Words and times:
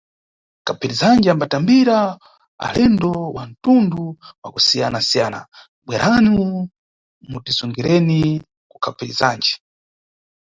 Kaphirizanje 0.65 1.29
ambatambira 1.31 1.97
alendo 2.67 3.09
wa 3.35 3.43
ntundu 3.49 4.03
wa 4.41 4.49
kusiyanasiyana, 4.55 5.39
bweranu 5.85 6.35
mutizungireni 7.31 8.21
kuKaphirizanje. 8.71 9.53